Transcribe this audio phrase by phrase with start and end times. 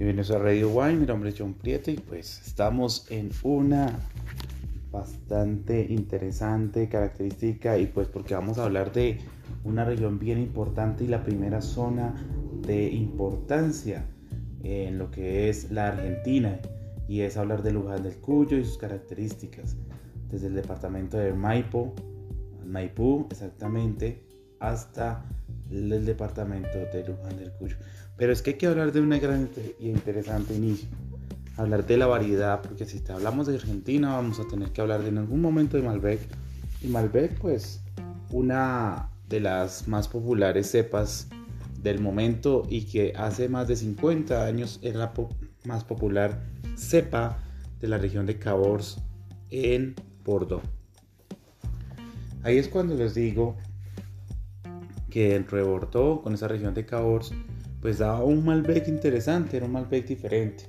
[0.00, 4.00] Bienvenidos a Radio Wine, mi nombre es John Prieto y pues estamos en una
[4.90, 9.18] bastante interesante característica y pues porque vamos a hablar de
[9.62, 12.14] una región bien importante y la primera zona
[12.66, 14.06] de importancia
[14.62, 16.58] en lo que es la Argentina
[17.06, 19.76] y es hablar de Luján del Cuyo y sus características
[20.30, 21.94] desde el departamento de Maipo,
[22.64, 24.24] Maipú exactamente,
[24.60, 25.26] hasta
[25.70, 27.76] el departamento de Luján del Cuyo.
[28.20, 29.48] Pero es que hay que hablar de un gran
[29.78, 30.90] y interesante inicio.
[31.56, 35.00] Hablar de la variedad, porque si te hablamos de Argentina vamos a tener que hablar
[35.02, 36.20] de en algún momento de Malbec.
[36.82, 37.80] Y Malbec pues
[38.30, 41.28] una de las más populares cepas
[41.82, 45.12] del momento y que hace más de 50 años era la
[45.64, 46.42] más popular
[46.76, 47.38] cepa
[47.80, 48.98] de la región de Cahors
[49.48, 49.94] en
[50.26, 50.62] Bordeaux.
[52.42, 53.56] Ahí es cuando les digo
[55.08, 57.32] que dentro de Bordeaux, con esa región de Cahors,
[57.80, 60.64] pues daba un Malbec interesante, era un Malbec diferente.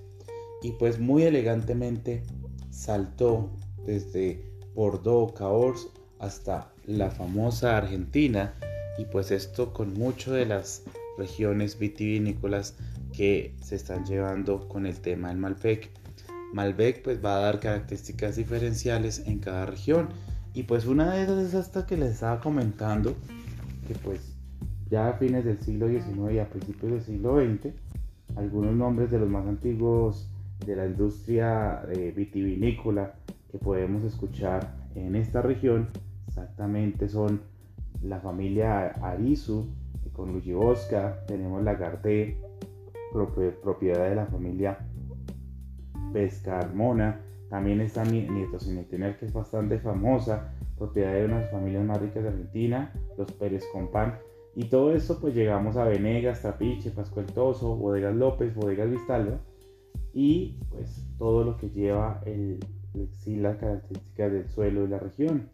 [0.62, 2.24] Y pues muy elegantemente
[2.70, 3.50] saltó
[3.86, 8.54] desde Bordeaux, Cahors, hasta la famosa Argentina.
[8.98, 10.84] Y pues esto con mucho de las
[11.18, 12.76] regiones vitivinícolas
[13.14, 15.90] que se están llevando con el tema del Malbec.
[16.54, 20.10] Malbec pues va a dar características diferenciales en cada región.
[20.54, 23.16] Y pues una de esas es hasta que les estaba comentando
[23.88, 24.31] que pues
[24.92, 27.74] ya a fines del siglo XIX y a principios del siglo XX,
[28.36, 30.30] algunos nombres de los más antiguos
[30.66, 33.14] de la industria eh, vitivinícola
[33.50, 35.88] que podemos escuchar en esta región
[36.28, 37.42] exactamente son
[38.04, 39.66] la familia Arizu
[40.14, 41.78] con Luigi Bosca, tenemos la
[43.64, 44.78] propiedad de la familia
[46.12, 52.24] Pescarmona, también está Nieto Sin que es bastante famosa, propiedad de unas familias más ricas
[52.24, 54.16] de Argentina, los Pérez Compán,
[54.56, 59.40] y todo esto pues llegamos a Venegas, Trapiche, Pascualtoso, Bodegas López, Bodegas Vistalba
[60.14, 62.60] y pues todo lo que lleva el,
[63.26, 65.50] las características del suelo de la región.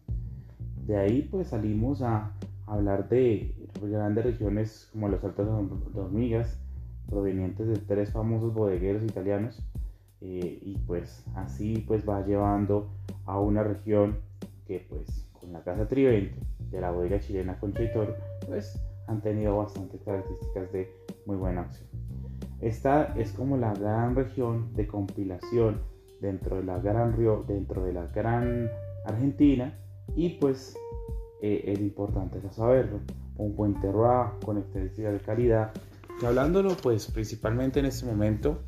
[0.84, 2.32] De ahí pues salimos a
[2.66, 5.46] hablar de grandes regiones como los Altos
[5.94, 6.58] de Hormigas,
[7.08, 9.62] provenientes de tres famosos bodegueros italianos
[10.20, 12.90] eh, y pues así pues va llevando
[13.24, 14.18] a una región
[14.66, 16.36] que pues con la casa Trivente
[16.70, 20.92] de la bodega chilena Conchaitor pues han tenido bastantes características de
[21.26, 21.88] muy buena acción.
[22.60, 25.80] Esta es como la gran región de compilación
[26.20, 28.68] dentro de la gran Río, dentro de la gran
[29.06, 29.78] Argentina
[30.16, 30.76] y pues
[31.40, 33.00] eh, es importante saberlo.
[33.36, 35.70] Un buen terroir con características de calidad.
[36.20, 38.58] Y hablándolo pues principalmente en este momento,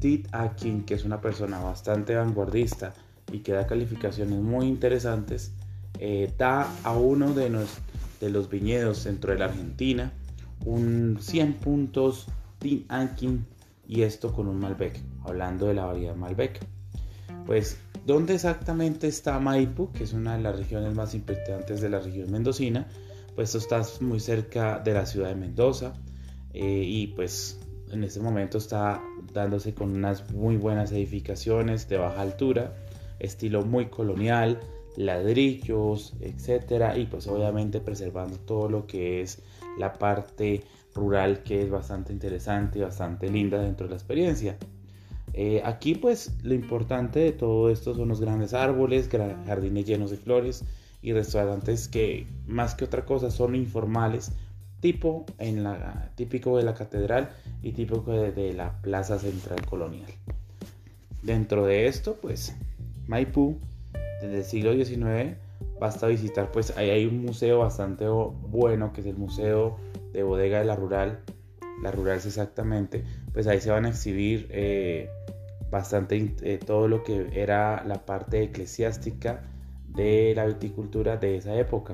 [0.00, 2.94] Tit Akin, que es una persona bastante vanguardista
[3.30, 5.54] y que da calificaciones muy interesantes,
[5.98, 7.84] eh, da a uno de, nuestros
[8.20, 10.12] de los viñedos dentro de la Argentina,
[10.64, 12.26] un 100 puntos
[12.58, 13.44] Team Ankin
[13.86, 16.58] y esto con un Malbec, hablando de la variedad Malbec.
[17.44, 22.00] Pues, ¿dónde exactamente está Maipú, que es una de las regiones más importantes de la
[22.00, 22.88] región mendocina?
[23.34, 25.92] Pues esto está muy cerca de la ciudad de Mendoza
[26.54, 32.22] eh, y pues en este momento está dándose con unas muy buenas edificaciones de baja
[32.22, 32.74] altura,
[33.18, 34.60] estilo muy colonial,
[34.96, 39.42] ladrillos, etcétera, y pues obviamente preservando todo lo que es
[39.78, 40.62] la parte
[40.94, 44.56] rural que es bastante interesante y bastante linda dentro de la experiencia.
[45.32, 49.08] Eh, aquí pues lo importante de todo esto son los grandes árboles,
[49.46, 50.64] jardines llenos de flores
[51.02, 54.30] y restaurantes que más que otra cosa son informales,
[54.80, 57.30] tipo en la, típico de la catedral
[57.62, 60.10] y típico de, de la plaza central colonial.
[61.22, 62.54] Dentro de esto pues
[63.08, 63.58] Maipú
[64.20, 65.36] desde el siglo XIX
[65.78, 69.76] basta visitar, pues ahí hay un museo bastante bueno, que es el Museo
[70.12, 71.20] de Bodega de la Rural,
[71.82, 75.10] la Rural es exactamente, pues ahí se van a exhibir eh,
[75.70, 79.42] bastante eh, todo lo que era la parte eclesiástica
[79.88, 81.92] de la viticultura de esa época.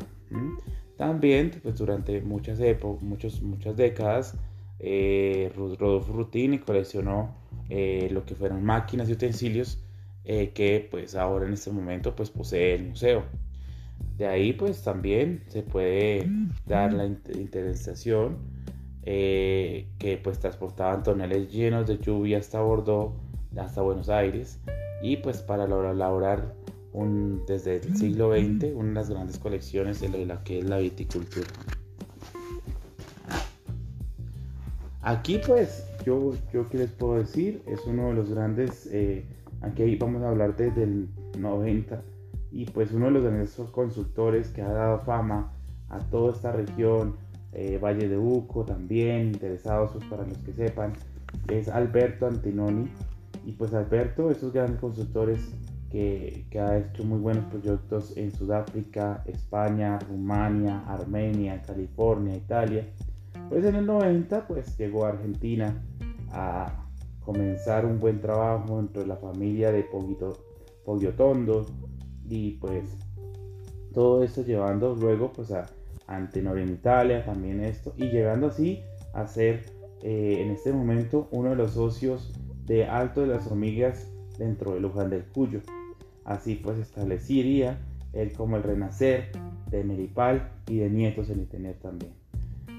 [0.97, 3.03] También, pues durante muchas épocas,
[3.43, 4.35] muchas décadas,
[4.79, 7.35] eh, Rodolfo Rutini coleccionó
[7.69, 9.79] lo que fueron máquinas y utensilios
[10.25, 13.25] eh, que pues ahora en este momento pues posee el museo.
[14.17, 16.29] De ahí pues también se puede
[16.67, 18.39] dar la interesación
[19.03, 23.15] eh, que pues transportaban toneles llenos de lluvia hasta Bordeaux,
[23.57, 24.61] hasta Buenos Aires
[25.03, 26.55] y pues para elaborar
[26.93, 30.79] un, desde el siglo XX una de las grandes colecciones de, lo, que es la
[30.79, 31.49] viticultura.
[35.01, 39.25] Aquí pues yo, yo que les puedo decir es uno de los grandes eh,
[39.63, 41.09] Aquí vamos a hablar desde el
[41.39, 42.03] 90
[42.53, 45.53] y pues uno de los grandes consultores que ha dado fama
[45.89, 47.17] a toda esta región,
[47.53, 50.93] eh, Valle de Uco también, interesados pues, para los que sepan,
[51.49, 52.89] es Alberto Antinoni.
[53.45, 55.41] Y pues Alberto, esos grandes constructores
[55.91, 62.87] que, que, ha hecho muy buenos proyectos en Sudáfrica, España, Rumania, Armenia, California, Italia.
[63.49, 65.75] Pues en el 90 pues llegó a Argentina
[66.33, 66.85] a
[67.25, 70.39] comenzar un buen trabajo dentro de la familia de Poguito,
[70.85, 71.67] Poggiotondo
[72.29, 72.85] y pues
[73.93, 75.67] todo esto llevando luego pues a
[76.07, 78.83] Antenor en Italia también esto y llegando así
[79.13, 79.65] a ser
[80.03, 82.33] eh, en este momento uno de los socios
[82.67, 84.07] de Alto de las Hormigas
[84.39, 85.61] dentro de Luján del Cuyo.
[86.25, 87.79] Así pues establecería
[88.13, 89.31] él como el renacer
[89.71, 92.13] de Meripal y de Nietos en tener también.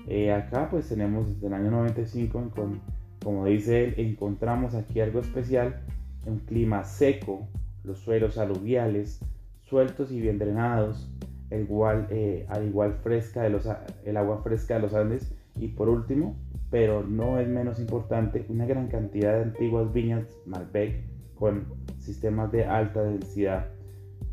[0.08, 2.82] Eh, acá pues tenemos desde el año 95, con,
[3.24, 5.82] como dice él, encontramos aquí algo especial,
[6.26, 7.48] un clima seco,
[7.84, 9.20] los suelos aluviales,
[9.62, 11.10] sueltos y bien drenados,
[11.50, 11.68] el
[12.10, 16.36] eh, al igual fresca el agua fresca de los Andes y por último,
[16.70, 21.04] pero no es menos importante, una gran cantidad de antiguas viñas Malbec
[21.36, 21.66] con
[22.00, 23.68] sistemas de alta densidad.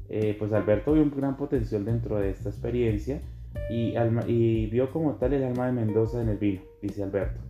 [0.09, 3.21] Eh, pues Alberto vio un gran potencial dentro de esta experiencia
[3.69, 3.95] y,
[4.27, 7.48] y vio como tal el alma de Mendoza en el vino, dice Alberto.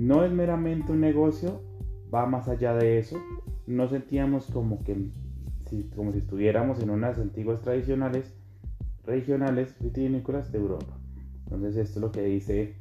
[0.00, 1.60] No es meramente un negocio,
[2.12, 3.20] va más allá de eso.
[3.66, 4.96] No sentíamos como que
[5.94, 8.34] como si estuviéramos en unas antiguas tradicionales
[9.04, 10.96] regionales vitivinícolas de Europa.
[11.44, 12.76] Entonces esto es lo que dice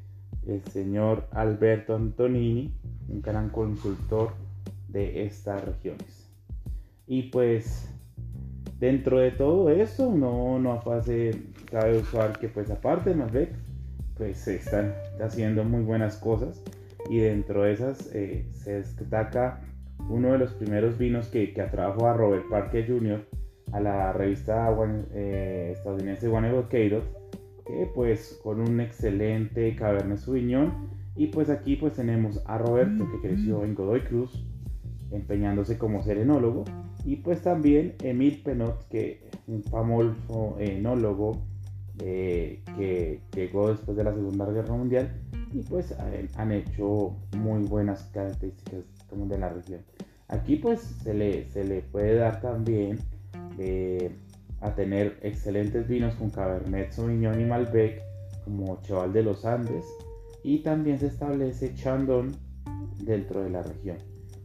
[0.48, 2.74] el señor Alberto Antonini,
[3.10, 4.31] un gran consultor
[4.88, 6.31] de estas regiones.
[7.06, 7.94] Y pues
[8.80, 11.31] dentro de todo eso no, no hace,
[11.69, 13.51] cabe usar que pues aparte de Malbec,
[14.16, 16.63] pues se están haciendo muy buenas cosas
[17.07, 19.62] y dentro de esas eh, se destaca
[20.10, 23.25] uno de los primeros vinos que, que atrajo a Robert Parker Jr.
[23.72, 24.75] a la revista
[25.13, 27.04] eh, estadounidense One Educated,
[27.66, 31.00] que pues con un excelente Cabernet Sauvignon.
[31.16, 34.45] Y pues aquí pues tenemos a Roberto que creció en Godoy Cruz,
[35.12, 36.63] empeñándose como serenólogo.
[37.04, 41.42] Y pues también Emil Penot, que un famoso enólogo
[42.02, 45.12] eh, que llegó después de la Segunda Guerra Mundial
[45.51, 45.94] y pues
[46.36, 49.81] han hecho muy buenas características como de la región.
[50.28, 53.00] Aquí pues se le, se le puede dar también
[53.57, 54.12] eh,
[54.62, 58.01] a tener excelentes vinos con Cabernet Sauvignon y Malbec
[58.44, 59.86] como Cheval de los Andes
[60.44, 62.31] y también se establece Chandon
[63.04, 63.98] dentro de la región.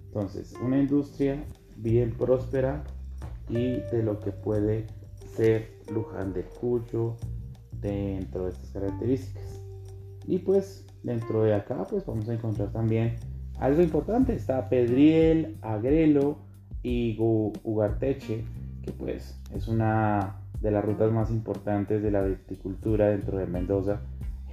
[0.06, 1.44] Entonces, una industria
[1.76, 2.84] bien próspera
[3.48, 4.86] y de lo que puede
[5.36, 7.16] ser Luján de Cuyo
[7.80, 9.60] dentro de estas características.
[10.26, 13.14] Y pues dentro de acá pues vamos a encontrar también
[13.58, 16.38] algo importante, está Pedriel, Agrelo
[16.82, 18.44] y Ugarteche,
[18.82, 24.00] que pues es una de las rutas más importantes de la viticultura dentro de Mendoza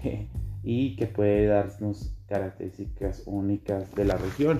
[0.63, 4.59] y que puede darnos características únicas de la región.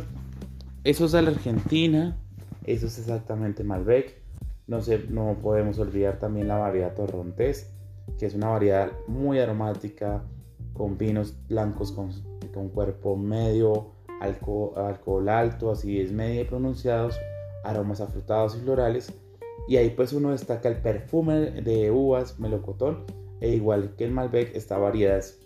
[0.84, 2.18] Eso es de la Argentina,
[2.66, 4.20] eso es exactamente Malbec.
[4.66, 7.72] No, sé, no podemos olvidar también la variedad Torrontés,
[8.18, 10.24] que es una variedad muy aromática,
[10.74, 12.12] con vinos blancos con,
[12.54, 13.92] con cuerpo medio,
[14.22, 17.20] alcohol, alto, así es media y pronunciados,
[17.64, 19.14] aromas afrutados y florales.
[19.68, 23.06] Y ahí pues uno destaca el perfume de uvas, melocotón,
[23.40, 25.40] e igual que el Malbec, esta variedad es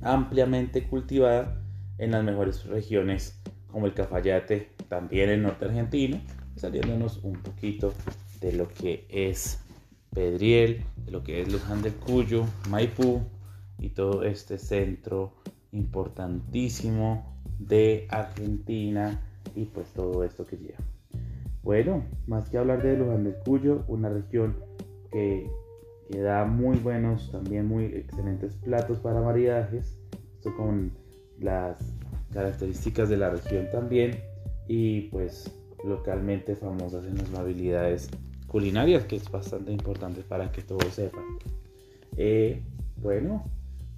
[0.00, 1.62] ampliamente cultivada
[1.98, 6.20] en las mejores regiones como el Cafayate, también el norte argentino,
[6.56, 7.92] saliéndonos un poquito
[8.40, 9.60] de lo que es
[10.14, 13.22] Pedriel, de lo que es Luján del Cuyo, Maipú
[13.82, 15.32] y todo este centro
[15.72, 19.20] importantísimo de Argentina
[19.56, 20.78] y pues todo esto que lleva.
[21.62, 24.56] Bueno, más que hablar de Luján del Cuyo, una región
[25.10, 25.50] que,
[26.10, 29.98] que, da muy buenos, también muy excelentes platos para maridajes,
[30.34, 30.92] esto con
[31.40, 31.78] las
[32.32, 34.18] características de la región también
[34.68, 35.52] y pues
[35.84, 38.10] localmente famosas en las habilidades
[38.46, 41.24] culinarias, que es bastante importante para que todos sepan.
[42.16, 42.62] Eh,
[42.96, 43.44] bueno,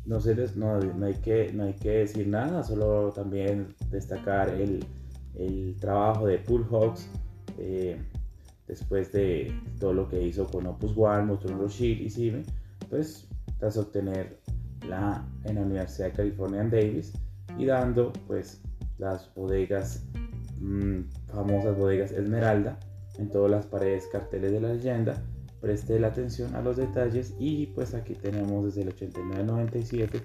[0.07, 4.85] no, se no, no, hay que, no hay que decir nada, solo también destacar el,
[5.35, 7.09] el trabajo de Pool Hawks
[7.59, 8.01] eh,
[8.67, 12.43] después de todo lo que hizo con Opus One, Motor Rothschild y CIME,
[12.91, 13.27] pues
[13.59, 14.39] tras obtener
[14.89, 17.13] la en la Universidad de California en Davis
[17.59, 18.61] y dando pues
[18.99, 20.05] las bodegas,
[20.61, 22.79] mm, famosas bodegas Esmeralda
[23.19, 25.23] en todas las paredes carteles de la leyenda
[25.65, 30.21] preste la atención a los detalles y pues aquí tenemos desde el 89 97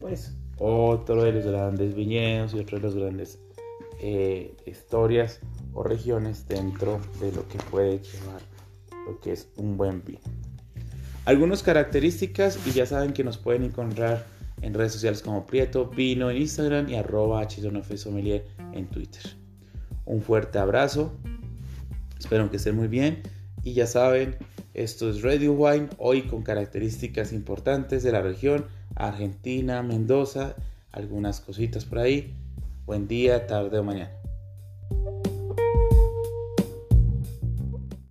[0.00, 3.38] pues otro de los grandes viñedos y otro de los grandes
[4.00, 5.38] eh, historias
[5.74, 8.42] o regiones dentro de lo que puede llevar
[9.06, 10.18] lo que es un buen vino.
[11.24, 14.26] Algunas características y ya saben que nos pueden encontrar
[14.60, 19.22] en redes sociales como Prieto Vino en Instagram y arroba Sommelier en Twitter.
[20.04, 21.12] Un fuerte abrazo,
[22.18, 23.22] espero que estén muy bien
[23.62, 24.36] y ya saben,
[24.74, 28.66] esto es Radio Wine, hoy con características importantes de la región,
[28.96, 30.56] Argentina, Mendoza,
[30.90, 32.34] algunas cositas por ahí.
[32.84, 34.23] Buen día, tarde o mañana.